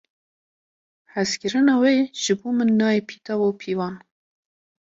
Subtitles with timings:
[1.13, 3.95] Hezkirina wê ji bo min nayê pîtav û pîvan.